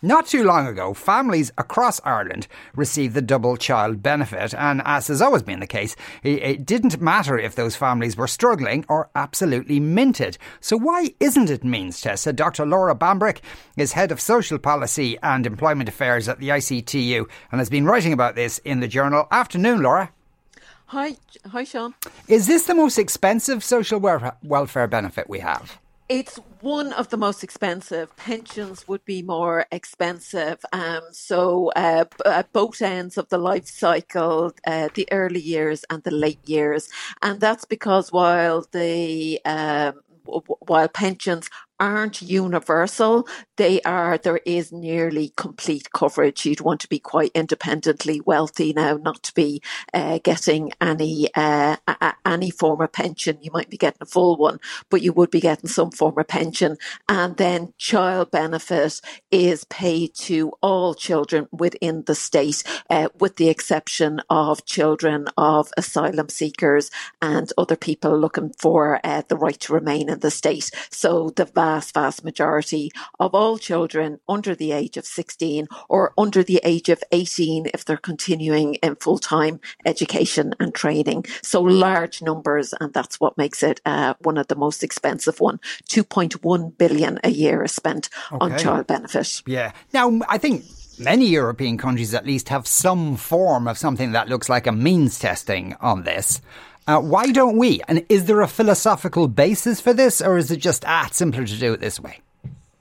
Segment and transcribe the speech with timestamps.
[0.00, 5.20] Not too long ago, families across Ireland received the double child benefit, and as has
[5.20, 10.38] always been the case, it didn't matter if those families were struggling or absolutely minted.
[10.60, 12.36] So, why isn't it means tested?
[12.36, 12.64] Dr.
[12.64, 13.40] Laura Bambrick
[13.76, 18.12] is head of social policy and employment affairs at the ICTU and has been writing
[18.12, 19.26] about this in the journal.
[19.32, 20.12] Afternoon, Laura.
[20.86, 21.94] Hi, hi, Sean.
[22.28, 25.80] Is this the most expensive social welfare benefit we have?
[26.08, 28.14] It's one of the most expensive.
[28.16, 30.58] Pensions would be more expensive.
[30.72, 36.02] Um, so uh, at both ends of the life cycle, uh, the early years and
[36.02, 36.88] the late years,
[37.22, 41.48] and that's because while the um, while pensions
[41.80, 43.28] aren't universal.
[43.56, 46.46] They are, there is nearly complete coverage.
[46.46, 49.62] You'd want to be quite independently wealthy now not to be
[49.94, 53.38] uh, getting any, uh, a- any form of pension.
[53.42, 56.28] You might be getting a full one, but you would be getting some form of
[56.28, 56.78] pension.
[57.08, 63.48] And then child benefit is paid to all children within the state, uh, with the
[63.48, 66.90] exception of children of asylum seekers
[67.22, 70.70] and other people looking for uh, the right to remain in the state.
[70.90, 76.42] So the vast, vast majority of all children under the age of 16 or under
[76.42, 81.24] the age of 18 if they're continuing in full time education and training.
[81.42, 85.60] So large numbers, and that's what makes it uh, one of the most expensive one.
[85.88, 88.38] 2.1 billion a year is spent okay.
[88.40, 89.42] on child benefit.
[89.46, 89.72] Yeah.
[89.92, 90.64] Now, I think
[90.98, 95.18] many European countries at least have some form of something that looks like a means
[95.18, 96.40] testing on this.
[96.88, 97.82] Uh, why don't we?
[97.86, 101.58] And is there a philosophical basis for this, or is it just ah, simpler to
[101.58, 102.20] do it this way?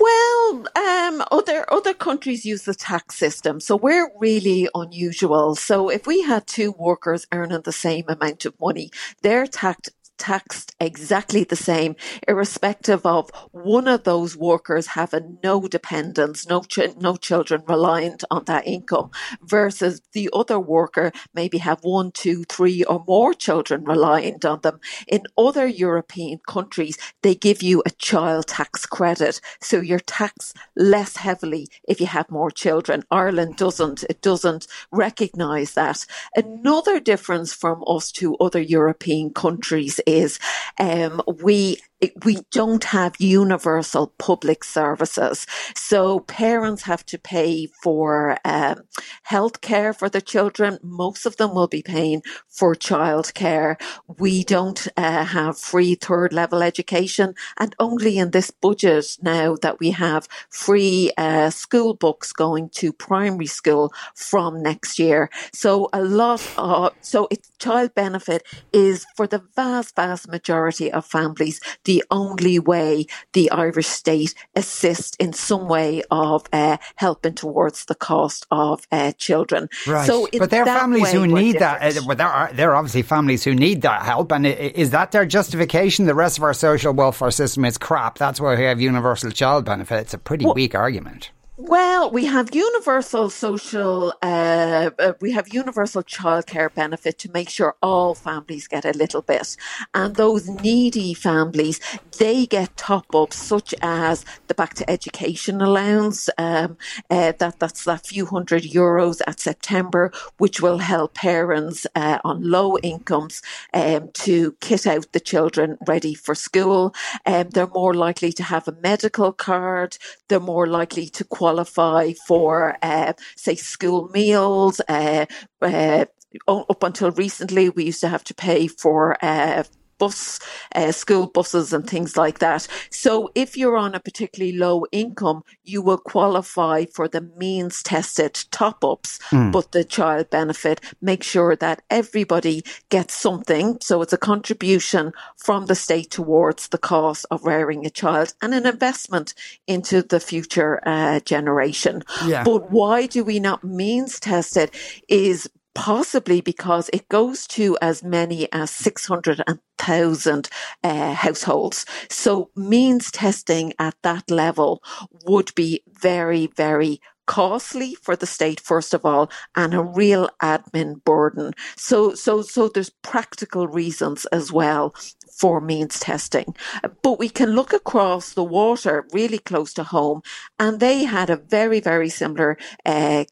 [0.00, 5.54] Well, um, other other countries use the tax system, so we're really unusual.
[5.54, 8.90] So if we had two workers earning the same amount of money,
[9.22, 11.96] their tax taxed exactly the same,
[12.28, 18.44] irrespective of one of those workers having no dependents, no ch- no children reliant on
[18.44, 19.10] that income,
[19.42, 24.80] versus the other worker maybe have one, two, three, or more children reliant on them.
[25.08, 31.16] In other European countries, they give you a child tax credit, so you're taxed less
[31.16, 33.04] heavily if you have more children.
[33.10, 36.06] Ireland doesn't; it doesn't recognise that.
[36.36, 40.38] Another difference from us to other European countries is
[40.78, 41.78] um, we
[42.24, 45.46] we don't have universal public services.
[45.74, 48.82] So parents have to pay for um,
[49.22, 50.78] health care for their children.
[50.82, 53.80] Most of them will be paying for childcare.
[54.18, 59.78] We don't uh, have free third level education and only in this budget now that
[59.80, 65.30] we have free uh, school books going to primary school from next year.
[65.52, 68.42] So a lot of, so it's child benefit
[68.72, 74.34] is for the vast, vast majority of families, the the only way the Irish state
[74.56, 79.68] assists in some way of uh, helping towards the cost of uh, children.
[79.86, 80.06] Right.
[80.06, 81.82] So but there are families who need that.
[81.82, 85.12] Uh, well, there are there are obviously families who need that help, and is that
[85.12, 86.06] their justification?
[86.06, 88.16] The rest of our social welfare system is crap.
[88.16, 90.00] That's why we have universal child benefit.
[90.00, 91.30] It's a pretty well, weak argument.
[91.58, 97.76] Well, we have universal social, uh, uh, we have universal childcare benefit to make sure
[97.82, 99.58] all families get a little bit.
[99.92, 101.78] And those needy families,
[102.18, 106.78] they get top ups such as the back to education allowance, um,
[107.10, 112.50] uh, that, that's that few hundred euros at September, which will help parents uh, on
[112.50, 113.42] low incomes
[113.74, 116.94] um, to kit out the children ready for school.
[117.26, 119.98] Um, they're more likely to have a medical card.
[120.28, 124.80] They're more likely to qualify qualify for, uh, say, school meals.
[124.88, 125.26] Uh,
[125.60, 126.06] uh,
[126.48, 129.64] up until recently, we used to have to pay for uh,
[130.02, 130.40] bus,
[130.74, 132.66] uh, school buses and things like that.
[132.90, 138.34] So if you're on a particularly low income, you will qualify for the means tested
[138.50, 139.52] top ups, mm.
[139.52, 143.78] but the child benefit, make sure that everybody gets something.
[143.80, 148.52] So it's a contribution from the state towards the cost of rearing a child and
[148.54, 149.34] an investment
[149.68, 152.02] into the future uh, generation.
[152.26, 152.42] Yeah.
[152.42, 154.74] But why do we not means test it
[155.08, 160.48] is possibly because it goes to as many as 600,000
[160.84, 161.86] uh, households.
[162.08, 164.82] So means testing at that level
[165.24, 171.02] would be very, very costly for the state first of all and a real admin
[171.04, 174.92] burden so so so there's practical reasons as well
[175.38, 176.54] for means testing
[177.02, 180.20] but we can look across the water really close to home
[180.58, 183.24] and they had a very very similar uh,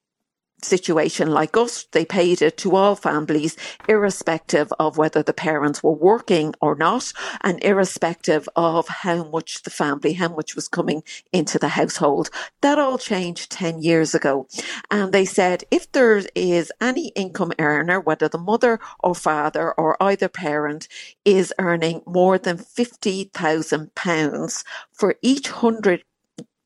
[0.64, 3.56] situation like us, they paid it to all families,
[3.88, 7.12] irrespective of whether the parents were working or not,
[7.42, 11.02] and irrespective of how much the family, how much was coming
[11.32, 12.28] into the household.
[12.60, 14.46] That all changed 10 years ago.
[14.90, 20.00] And they said if there is any income earner, whether the mother or father or
[20.02, 20.88] either parent
[21.24, 26.04] is earning more than £50,000 for each hundred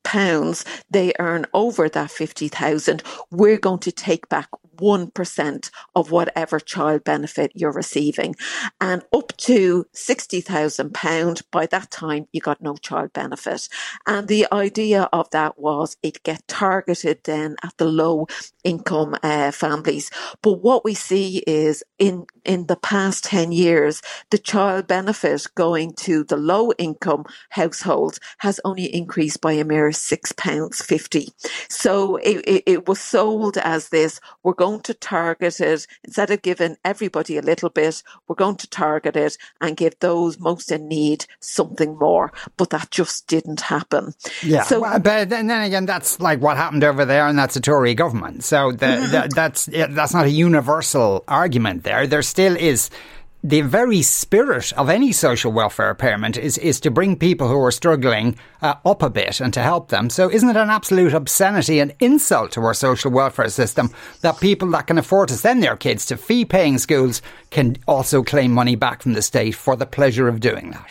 [0.05, 7.03] pounds they earn over that 50,000, we're going to take back 1% of whatever child
[7.03, 8.35] benefit you're receiving.
[8.81, 13.69] And up to £60,000, by that time, you got no child benefit.
[14.05, 18.27] And the idea of that was it get targeted then at the low
[18.63, 20.11] income uh, families.
[20.41, 24.01] But what we see is in, in the past 10 years,
[24.31, 29.89] the child benefit going to the low income households has only increased by a mere
[29.89, 31.29] £6.50.
[31.69, 36.31] So it, it, it was sold as this, we're going going to target it instead
[36.31, 40.71] of giving everybody a little bit, we're going to target it and give those most
[40.71, 42.31] in need something more.
[42.57, 44.13] But that just didn't happen.
[44.41, 44.63] Yeah.
[44.63, 47.93] So, well, but then again, that's like what happened over there, and that's a Tory
[47.93, 48.43] government.
[48.43, 48.77] So the,
[49.11, 51.83] the, that's that's not a universal argument.
[51.83, 52.89] There, there still is
[53.45, 57.69] the very spirit of any social welfare payment is, is to bring people who are
[57.69, 60.09] struggling uh, up a bit and to help them.
[60.09, 64.71] So isn't it an absolute obscenity and insult to our social welfare system that people
[64.71, 67.21] that can afford to send their kids to fee paying schools
[67.51, 70.89] can also claim money back from the state for the pleasure of doing that?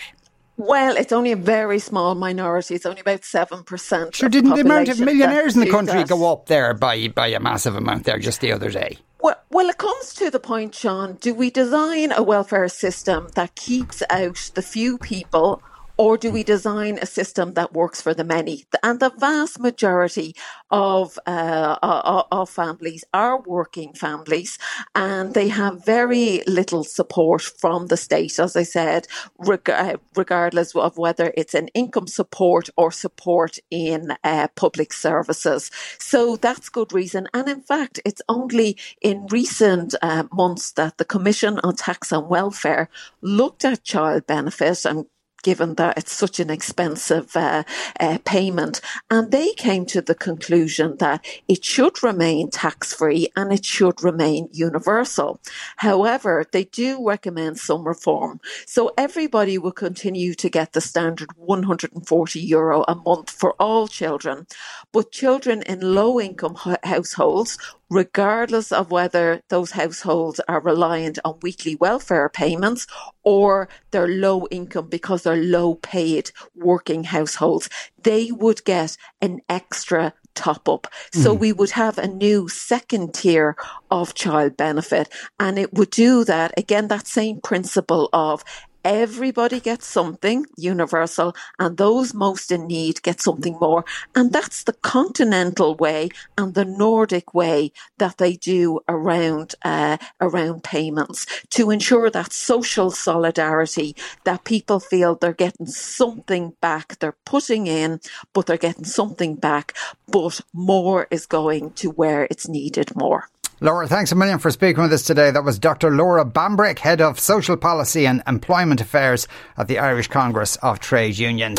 [0.57, 2.77] Well, it's only a very small minority.
[2.77, 4.15] It's only about 7%.
[4.15, 6.09] Sure, didn't the amount of millionaires in the country that.
[6.09, 8.99] go up there by, by a massive amount there just the other day?
[9.25, 11.15] Well, well, it comes to the point, Sean.
[11.15, 15.63] Do we design a welfare system that keeps out the few people
[15.97, 18.65] or do we design a system that works for the many?
[18.83, 20.35] And the vast majority
[20.71, 24.59] of uh, of families are working families,
[24.95, 28.39] and they have very little support from the state.
[28.39, 29.07] As I said,
[29.39, 35.71] reg- uh, regardless of whether it's an income support or support in uh, public services.
[35.99, 37.29] So that's good reason.
[37.33, 42.29] And in fact, it's only in recent uh, months that the Commission on Tax and
[42.29, 42.89] Welfare
[43.21, 45.07] looked at child benefit and
[45.45, 47.63] given that it's such an expensive uh,
[48.01, 48.81] uh, payment.
[49.11, 54.03] And they came to the conclusion that it should remain tax free and it should
[54.03, 55.39] remain universal.
[55.77, 58.41] However, they do recommend some reform.
[58.67, 64.47] So everybody will continue to get the standard 140 euro a month for all children,
[64.93, 67.59] but children in low income households
[67.91, 72.87] regardless of whether those households are reliant on weekly welfare payments
[73.23, 77.69] or they're low income because they're low paid working households,
[78.03, 80.87] they would get an extra top up.
[81.13, 81.39] So mm.
[81.39, 83.57] we would have a new second tier
[83.91, 85.09] of child benefit
[85.39, 88.45] and it would do that again, that same principle of
[88.85, 93.85] everybody gets something universal and those most in need get something more.
[94.15, 100.63] And that's the continental way and the Nordic way that they do around, uh, around
[100.63, 106.99] payments to ensure that social solidarity, that people feel they're getting something back.
[106.99, 108.01] They're putting in,
[108.33, 109.75] but they're getting something back,
[110.07, 113.29] but more is going to where it's needed more.
[113.65, 115.31] Laura, thanks a million for speaking with us today.
[115.31, 115.91] That was Dr.
[115.91, 121.17] Laura Bambrick, Head of Social Policy and Employment Affairs at the Irish Congress of Trade
[121.17, 121.59] Unions.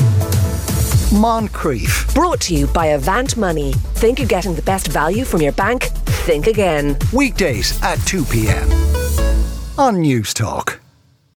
[1.10, 2.14] Moncrieff.
[2.14, 3.74] Brought to you by Avant Money.
[3.96, 5.86] Think you're getting the best value from your bank?
[6.28, 6.96] Think again.
[7.12, 8.72] Weekdays at 2 p.m.
[9.80, 10.85] on Newstalk.